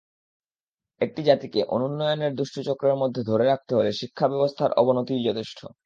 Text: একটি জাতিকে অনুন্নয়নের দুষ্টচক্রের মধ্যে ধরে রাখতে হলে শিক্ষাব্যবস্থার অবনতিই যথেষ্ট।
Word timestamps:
একটি 1.01 1.21
জাতিকে 1.23 1.59
অনুন্নয়নের 1.69 2.31
দুষ্টচক্রের 2.35 2.95
মধ্যে 2.95 3.21
ধরে 3.23 3.45
রাখতে 3.45 3.71
হলে 3.75 3.91
শিক্ষাব্যবস্থার 4.01 4.71
অবনতিই 4.73 5.25
যথেষ্ট। 5.27 5.59